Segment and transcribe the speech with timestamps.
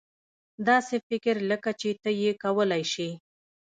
[0.67, 3.09] داسې فکر لکه چې ته یې کولای شې.